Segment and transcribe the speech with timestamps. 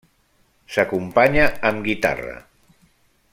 [0.75, 2.35] S'acompanya amb guitarra.